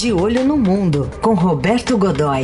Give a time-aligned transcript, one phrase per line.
[0.00, 2.42] De Olho no Mundo, com Roberto Godoy.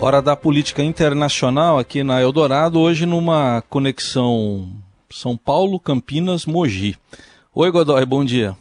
[0.00, 4.70] Hora da política internacional aqui na Eldorado, hoje numa conexão
[5.10, 6.96] São Paulo, Campinas, Mogi.
[7.54, 8.56] Oi, Godoy, bom dia.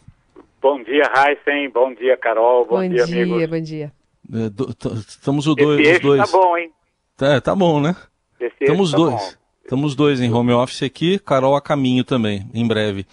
[0.61, 1.69] Bom dia, Heisen.
[1.69, 2.65] Bom dia, Carol.
[2.65, 3.49] Bom, bom dia, dia, amigos.
[3.49, 3.93] Bom dia,
[4.33, 5.79] é, Estamos os dois.
[5.79, 6.31] Esse os dois.
[6.31, 6.71] tá bom, hein?
[7.15, 7.95] Tá, tá bom, né?
[8.41, 9.13] Esse Estamos tá dois.
[9.13, 9.45] Bom.
[9.63, 13.05] Estamos dois em home office aqui, Carol a caminho também, em breve.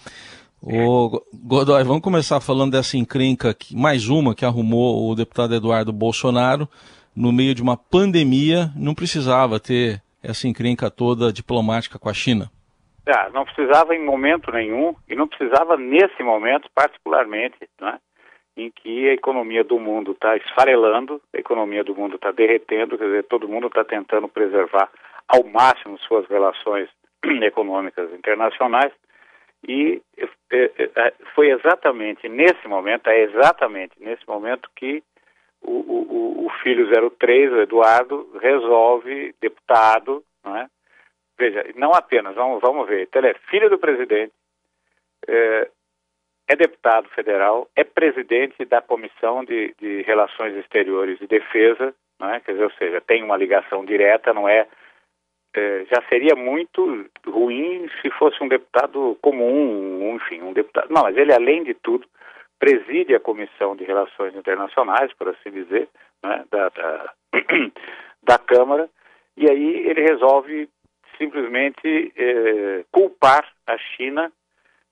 [0.64, 5.92] Ô, Godoy, vamos começar falando dessa encrenca, que, mais uma que arrumou o deputado Eduardo
[5.92, 6.68] Bolsonaro
[7.16, 8.70] no meio de uma pandemia.
[8.76, 12.48] Não precisava ter essa encrenca toda diplomática com a China.
[13.04, 17.98] Ah, não precisava em momento nenhum, e não precisava nesse momento particularmente, né,
[18.56, 23.06] em que a economia do mundo está esfarelando, a economia do mundo está derretendo, quer
[23.06, 24.88] dizer, todo mundo está tentando preservar
[25.26, 26.88] ao máximo suas relações
[27.42, 28.92] econômicas internacionais,
[29.66, 30.02] e
[31.34, 35.02] foi exatamente nesse momento, é exatamente nesse momento que
[35.60, 40.68] o, o, o filho 03, o Eduardo, resolve, deputado, não é?
[41.38, 44.32] Veja, não apenas, vamos, vamos ver, então ele é filho do presidente,
[45.28, 45.68] é,
[46.48, 52.40] é deputado federal, é presidente da Comissão de, de Relações Exteriores e Defesa, não é?
[52.40, 54.66] quer dizer, ou seja, tem uma ligação direta, não é
[55.54, 60.88] é, já seria muito ruim se fosse um deputado comum, um, enfim, um deputado.
[60.90, 62.06] Não, mas ele, além de tudo,
[62.58, 65.88] preside a Comissão de Relações Internacionais, por assim dizer,
[66.22, 67.12] né, da, da,
[68.22, 68.88] da, Câmara,
[69.36, 70.68] e aí ele resolve
[71.18, 74.32] simplesmente é, culpar a China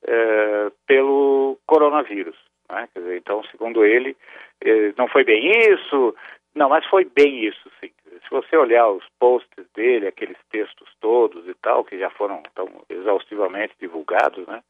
[0.04, 2.36] é, pelo coronavírus.
[2.68, 2.88] Né?
[2.94, 4.16] Dizer, então, segundo ele,
[4.60, 6.14] é, não foi bem isso,
[6.54, 7.89] não, mas foi bem isso, sim
[8.30, 12.68] se você olhar os posts dele, aqueles textos todos e tal, que já foram tão
[12.88, 14.62] exaustivamente divulgados, né?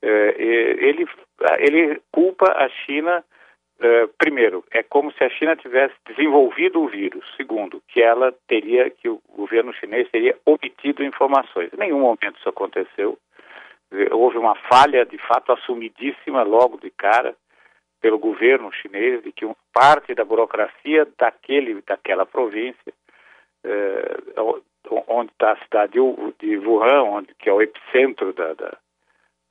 [0.00, 1.06] É, ele,
[1.58, 3.24] ele culpa a China,
[3.80, 7.24] é, primeiro, é como se a China tivesse desenvolvido o vírus.
[7.36, 11.72] Segundo, que ela teria, que o governo chinês teria obtido informações.
[11.72, 13.18] Em nenhum momento isso aconteceu.
[14.12, 17.34] Houve uma falha, de fato, assumidíssima logo de cara
[18.04, 22.92] pelo governo chinês de que parte da burocracia daquele, daquela província,
[23.64, 24.16] eh,
[25.08, 25.94] onde está a cidade
[26.38, 28.76] de Wuhan, onde, que é o epicentro da, da,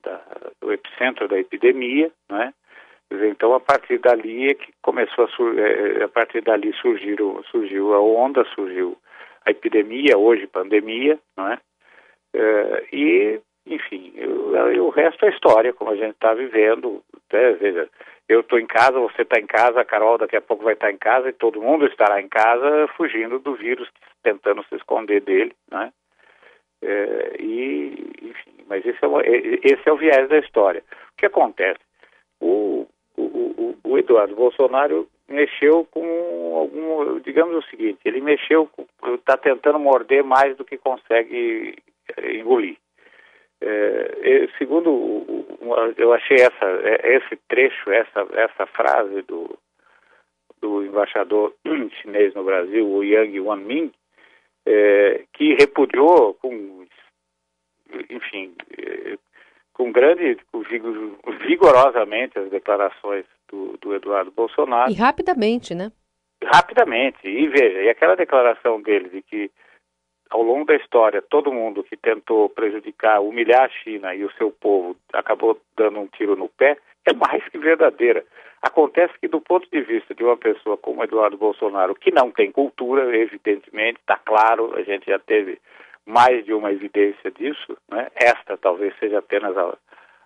[0.04, 0.20] da
[0.62, 2.54] o epicentro da epidemia, né?
[3.10, 7.92] Então a partir dali é que começou a, sur eh, a partir dali surgiram, surgiu
[7.92, 8.96] a onda, surgiu
[9.44, 11.58] a epidemia, hoje pandemia, não é?
[12.34, 17.02] Eh, e enfim, o, o resto é história, como a gente está vivendo.
[17.26, 17.88] Até, veja,
[18.28, 20.90] eu estou em casa, você está em casa, a Carol daqui a pouco vai estar
[20.90, 23.88] em casa e todo mundo estará em casa fugindo do vírus,
[24.22, 25.92] tentando se esconder dele, né?
[26.82, 30.82] É, e, enfim, mas esse é, o, esse é o viés da história.
[31.12, 31.80] O que acontece?
[32.40, 32.86] O,
[33.16, 38.68] o, o, o Eduardo Bolsonaro mexeu com algum, digamos o seguinte, ele mexeu,
[39.14, 41.76] está tentando morder mais do que consegue
[42.34, 42.76] engolir.
[43.60, 44.90] É, segundo,
[45.96, 49.58] eu achei essa, é, esse trecho, essa, essa frase do,
[50.60, 51.54] do embaixador
[52.00, 53.92] chinês no Brasil, o Yang Wanming,
[54.66, 56.86] é, que repudiou com,
[58.10, 59.18] enfim, é,
[59.72, 60.62] com grande, com
[61.46, 64.90] vigorosamente as declarações do, do Eduardo Bolsonaro.
[64.90, 65.90] E rapidamente, né?
[66.42, 67.26] Rapidamente.
[67.26, 69.50] E veja, e aquela declaração dele de que
[70.34, 74.50] ao longo da história, todo mundo que tentou prejudicar, humilhar a China e o seu
[74.50, 78.24] povo acabou dando um tiro no pé, é mais que verdadeira.
[78.60, 82.50] Acontece que, do ponto de vista de uma pessoa como Eduardo Bolsonaro, que não tem
[82.50, 85.60] cultura, evidentemente, está claro, a gente já teve
[86.04, 88.08] mais de uma evidência disso, né?
[88.16, 89.78] esta talvez seja apenas a,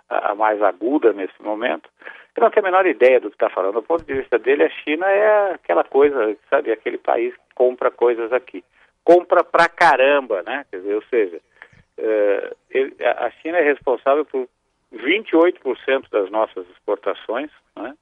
[0.09, 1.91] a, mais aguda nesse momento.
[2.35, 3.75] Eu não tenho a menor ideia do que está falando.
[3.75, 7.91] Do ponto de vista dele, a China é aquela coisa, sabe, aquele país que compra
[7.91, 8.65] coisas aqui
[9.09, 10.67] compra pra caramba, né?
[10.71, 14.47] Quer dizer, ou seja, uh, ele, a China é responsável por
[14.93, 17.95] 28% das nossas exportações, né?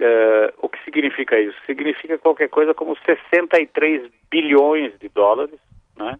[0.00, 1.56] Uh, o que significa isso?
[1.66, 5.60] Significa qualquer coisa como 63 bilhões de dólares,
[5.94, 6.18] né?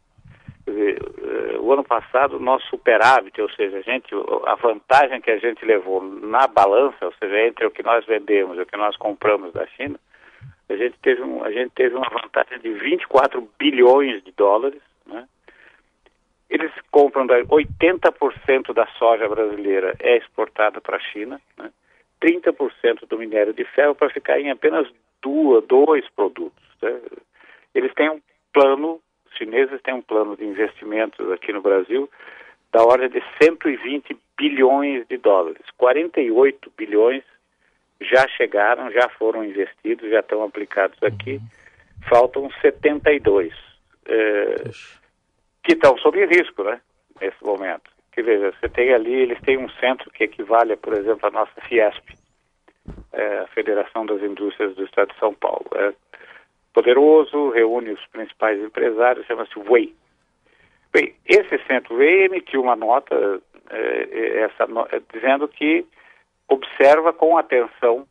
[0.67, 4.15] Dizer, uh, o ano passado, nosso superávit, ou seja, a, gente,
[4.47, 8.59] a vantagem que a gente levou na balança, ou seja, entre o que nós vendemos
[8.59, 9.99] e o que nós compramos da China,
[10.69, 14.81] a gente teve, um, a gente teve uma vantagem de 24 bilhões de dólares.
[15.07, 15.27] Né?
[16.49, 21.71] Eles compram 80% da soja brasileira é exportada para a China, né?
[22.23, 24.89] 30% do minério de ferro para ficar em apenas
[25.21, 26.65] duas, dois produtos.
[26.81, 26.99] Né?
[27.75, 28.21] Eles têm um
[28.51, 32.09] plano, os chineses têm um plano de investimentos aqui no Brasil
[32.73, 35.63] da ordem de 120 bilhões de dólares.
[35.77, 37.23] 48 bilhões
[38.01, 41.41] já chegaram, já foram investidos, já estão aplicados aqui.
[42.09, 43.53] Faltam 72
[44.07, 44.55] é,
[45.63, 46.81] que estão sob risco, né?
[47.21, 47.91] Nesse momento.
[48.13, 51.61] Que veja, você tem ali, eles têm um centro que equivale, por exemplo, à nossa
[51.63, 52.15] Fiesp,
[53.13, 55.67] é, a Federação das Indústrias do Estado de São Paulo.
[55.75, 55.93] É
[56.73, 59.95] poderoso, reúne os principais empresários, chama-se WEI.
[60.93, 64.67] Bem, esse centro WEI emitiu uma nota, é, essa,
[65.13, 65.87] dizendo que
[66.55, 68.07] observa com atenção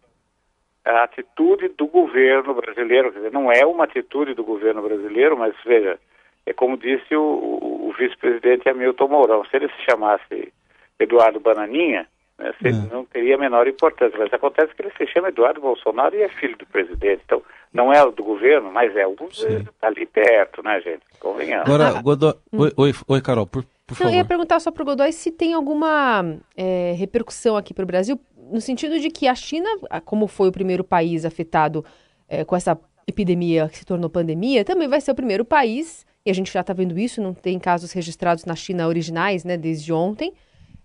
[0.85, 3.11] a atitude do governo brasileiro.
[3.11, 5.97] Quer dizer, não é uma atitude do governo brasileiro, mas veja,
[6.45, 10.53] é como disse o, o, o vice-presidente Hamilton Mourão, se ele se chamasse
[10.99, 12.07] Eduardo Bananinha,
[12.37, 12.93] né, é.
[12.93, 14.17] não teria a menor importância.
[14.17, 17.21] Mas acontece que ele se chama Eduardo Bolsonaro e é filho do presidente.
[17.25, 17.41] Então,
[17.73, 21.01] não é do governo, mas é o governo, está ali perto, né, gente?
[21.19, 21.69] Convenhamos.
[21.69, 23.63] Agora, Godoy, oi, oi, oi, Carol, por,
[23.93, 24.13] por favor.
[24.13, 27.87] Eu ia perguntar só para o Godoy se tem alguma é, repercussão aqui para o
[27.87, 28.19] Brasil,
[28.51, 29.69] no sentido de que a China,
[30.05, 31.83] como foi o primeiro país afetado
[32.27, 36.31] é, com essa epidemia que se tornou pandemia, também vai ser o primeiro país, e
[36.31, 39.91] a gente já está vendo isso, não tem casos registrados na China originais, né, desde
[39.91, 40.33] ontem,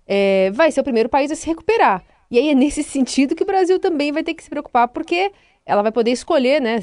[0.06, 2.04] é, vai ser o primeiro país a se recuperar.
[2.30, 5.30] E aí é nesse sentido que o Brasil também vai ter que se preocupar, porque
[5.64, 6.82] ela vai poder escolher, né,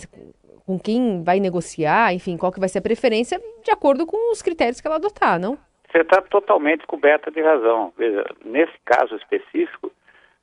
[0.66, 4.42] com quem vai negociar, enfim, qual que vai ser a preferência, de acordo com os
[4.42, 5.58] critérios que ela adotar, não?
[5.96, 7.94] Você está totalmente coberta de razão.
[7.98, 9.90] Veja, nesse caso específico,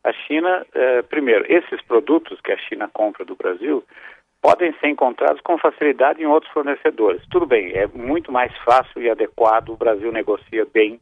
[0.02, 3.84] a China, eh, primeiro, esses produtos que a China compra do Brasil
[4.40, 7.20] podem ser encontrados com facilidade em outros fornecedores.
[7.30, 10.98] Tudo bem, é muito mais fácil e adequado, o Brasil negocia bem,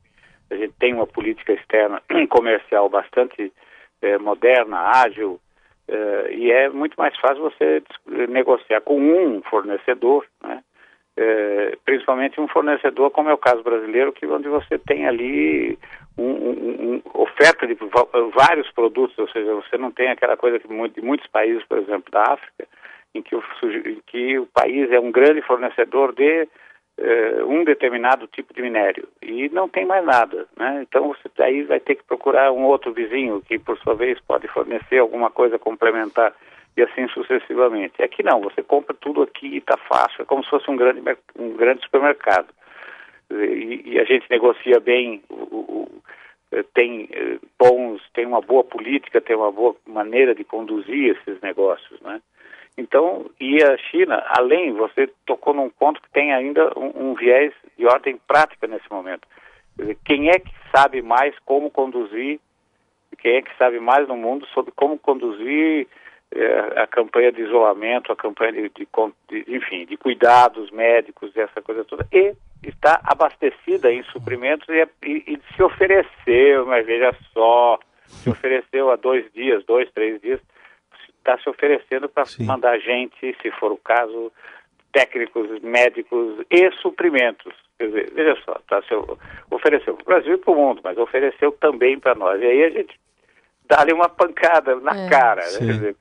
[0.50, 3.52] a gente tem uma política externa comercial bastante
[4.02, 5.40] eh, moderna, ágil,
[5.86, 7.84] eh, e é muito mais fácil você
[8.28, 10.60] negociar com um fornecedor, né?
[11.22, 15.78] É, principalmente um fornecedor como é o caso brasileiro, que onde você tem ali
[16.16, 17.76] um, um, um, oferta de
[18.34, 22.10] vários produtos, ou seja, você não tem aquela coisa que de muitos países, por exemplo,
[22.10, 22.66] da África,
[23.14, 23.42] em que o,
[23.84, 26.48] em que o país é um grande fornecedor de
[27.00, 30.80] uh, um determinado tipo de minério e não tem mais nada, né?
[30.82, 34.46] Então você aí vai ter que procurar um outro vizinho que, por sua vez, pode
[34.48, 36.34] fornecer alguma coisa complementar
[36.76, 38.02] e assim sucessivamente.
[38.02, 41.02] Aqui não, você compra tudo aqui e está fácil, é como se fosse um grande,
[41.38, 42.48] um grande supermercado.
[43.30, 45.88] E, e a gente negocia bem, o, o,
[46.52, 51.40] eh, tem eh, bons, tem uma boa política, tem uma boa maneira de conduzir esses
[51.40, 52.20] negócios, né?
[52.76, 57.52] Então, e a China, além, você tocou num ponto que tem ainda um, um viés
[57.76, 59.26] de ordem prática nesse momento.
[59.76, 62.40] Dizer, quem é que sabe mais como conduzir,
[63.18, 65.86] quem é que sabe mais no mundo sobre como conduzir
[66.32, 68.88] é, a campanha de isolamento, a campanha de, de,
[69.28, 75.34] de, enfim, de cuidados médicos, essa coisa toda, e está abastecida em suprimentos e, e,
[75.34, 80.40] e se ofereceu, mas veja só, se ofereceu há dois dias, dois, três dias,
[81.30, 84.32] está se oferecendo para mandar gente, se for o caso,
[84.92, 87.54] técnicos, médicos e suprimentos.
[87.78, 88.94] Quer dizer, veja só, tá, se
[89.50, 92.40] ofereceu para o Brasil e para o mundo, mas ofereceu também para nós.
[92.40, 92.98] E aí a gente
[93.66, 95.08] dá-lhe uma pancada na é.
[95.08, 95.42] cara.
[95.42, 95.58] Né?
[95.58, 95.96] Quer dizer,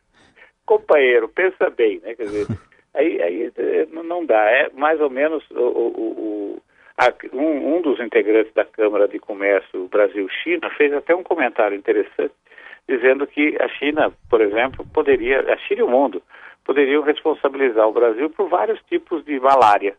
[0.66, 2.16] companheiro, pensa bem, né?
[2.16, 2.48] Quer dizer,
[2.94, 4.42] aí, aí eh, não dá.
[4.50, 6.62] É mais ou menos o, o, o
[7.32, 12.34] um, um, dos integrantes da Câmara de Comércio Brasil-China fez até um comentário interessante,
[12.90, 16.24] dizendo que a China, por exemplo, poderia, a China e o mundo,
[16.66, 19.96] poderiam responsabilizar o Brasil por vários tipos de malária,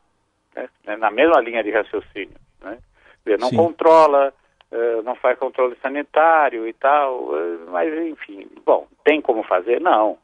[0.56, 0.68] né?
[0.96, 2.34] na mesma linha de raciocínio.
[2.60, 2.78] Né?
[3.24, 3.56] Dizer, não Sim.
[3.56, 4.34] controla,
[4.72, 9.80] uh, não faz controle sanitário e tal, uh, mas enfim, bom, tem como fazer?
[9.80, 10.18] Não.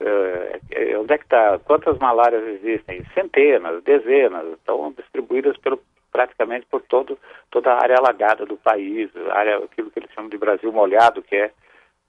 [0.00, 1.60] Uh, onde é que está?
[1.60, 3.04] Quantas malárias existem?
[3.14, 5.80] Centenas, dezenas, estão distribuídas pelo,
[6.10, 7.16] praticamente por todo,
[7.52, 11.36] toda a área alagada do país, área, aquilo que eles chamam de Brasil molhado, que
[11.36, 11.52] é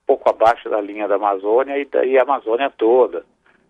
[0.06, 3.26] pouco abaixo da linha da Amazônia e, da, e a Amazônia toda.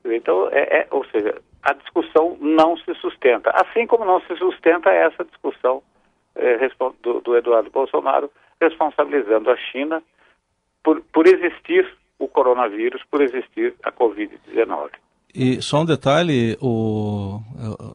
[0.06, 4.90] Então, é, é, ou seja, a discussão não se sustenta, assim como não se sustenta
[4.90, 5.84] essa discussão
[6.36, 6.58] é,
[7.04, 10.02] do, do Eduardo Bolsonaro responsabilizando a China
[10.84, 11.88] por, por existir
[12.22, 14.92] o coronavírus por existir a Covid-19.
[15.34, 17.40] E só um detalhe, o,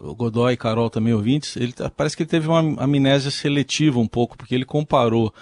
[0.00, 3.98] o Godoy e Carol também ouvintes, ele tá, parece que ele teve uma amnésia seletiva
[3.98, 5.32] um pouco, porque ele comparou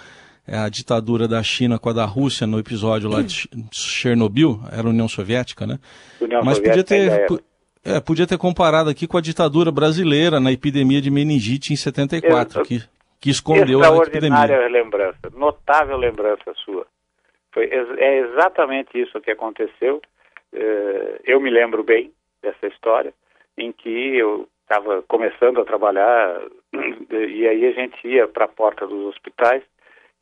[0.47, 4.89] a ditadura da China com a da Rússia no episódio lá de Chernobyl, era a
[4.89, 5.79] União Soviética, né?
[6.21, 7.43] União Mas Soviética podia ter,
[7.83, 12.59] é, podia ter comparado aqui com a ditadura brasileira na epidemia de meningite em 74,
[12.59, 12.83] Eu, que,
[13.19, 14.37] que escondeu a epidemia.
[14.39, 16.85] Extraordinária lembrança, notável lembrança sua.
[17.51, 20.01] Foi, é exatamente isso que aconteceu.
[20.53, 22.11] É, eu me lembro bem
[22.43, 23.13] dessa história,
[23.57, 26.41] em que eu estava começando a trabalhar
[27.11, 29.63] e aí a gente ia para a porta dos hospitais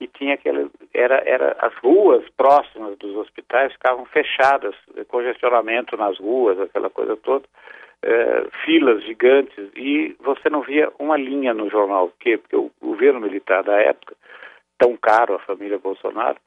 [0.04, 4.76] e tinha aquele era era as ruas próximas dos hospitais ficavam fechadas
[5.08, 7.46] congestionamento nas ruas aquela coisa toda
[8.04, 12.12] é, filas gigantes e você não via uma linha no jornal.
[12.20, 12.38] Quê?
[12.38, 14.16] Porque o governo militar da época
[14.78, 16.38] tão caro à família Bolsonaro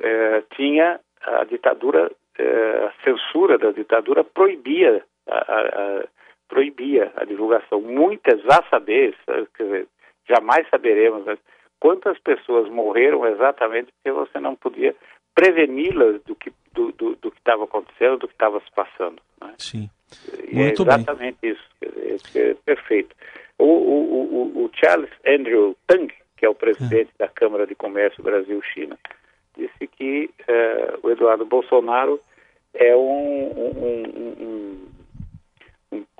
[0.00, 2.44] é, tinha a ditadura é,
[2.86, 6.04] a censura da ditadura proibia a, a, a,
[6.48, 7.80] proibia a divulgação.
[7.80, 9.14] Muitas a saber
[9.54, 9.88] quer dizer,
[10.28, 11.38] jamais saberemos mas
[11.80, 14.94] quantas pessoas morreram exatamente porque você não podia
[15.34, 19.20] preveni-las do que do, do, do que estava acontecendo, do que estava se passando.
[19.40, 19.54] Né?
[19.58, 19.90] Sim.
[20.48, 21.52] E Muito é exatamente bem.
[21.52, 21.68] isso.
[21.82, 23.14] É, é perfeito.
[23.58, 27.24] O, o, o, o, Charles Andrew Tang, que é o presidente é.
[27.24, 28.98] da Câmara de Comércio Brasil-China,
[29.56, 32.20] disse que uh, o Eduardo Bolsonaro
[32.74, 34.86] é um, um, um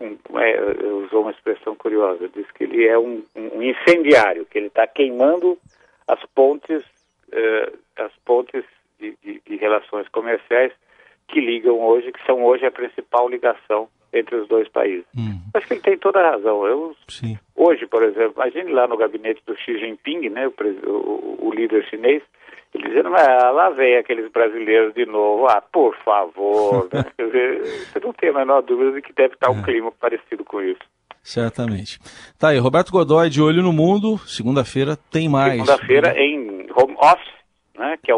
[0.00, 4.68] um, é, usou uma expressão curiosa, diz que ele é um, um incendiário, que ele
[4.68, 5.58] está queimando
[6.06, 8.64] as pontes, uh, as pontes
[8.98, 10.72] de, de, de, relações comerciais
[11.28, 15.04] que ligam hoje, que são hoje a principal ligação entre os dois países.
[15.16, 15.40] Hum.
[15.54, 16.66] Acho que ele tem toda a razão.
[16.66, 16.96] Eu,
[17.56, 20.52] hoje, por exemplo, imagine lá no gabinete do Xi Jinping, né, o,
[20.90, 22.22] o, o líder chinês,
[22.74, 25.46] ele dizendo, mas lá vem aqueles brasileiros de novo.
[25.46, 26.88] Ah, por favor.
[26.92, 27.04] Né?
[27.16, 29.62] Quer dizer, você não tem a menor dúvida de que deve estar um é.
[29.62, 30.80] clima parecido com isso.
[31.22, 31.98] Certamente.
[32.38, 34.18] Tá aí, Roberto Godoy, de Olho no Mundo.
[34.18, 35.54] Segunda-feira tem mais.
[35.54, 37.34] Segunda-feira em home office,
[37.76, 37.98] né?
[38.02, 38.14] Que é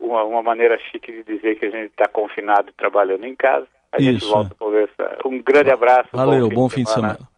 [0.00, 3.68] uma, uma maneira chique de dizer que a gente está confinado e trabalhando em casa.
[3.92, 4.12] A Isso.
[4.12, 5.18] gente volta a conversar.
[5.24, 6.08] Um grande abraço.
[6.12, 7.14] Valeu, bom fim, bom fim de semana.
[7.14, 7.31] De semana.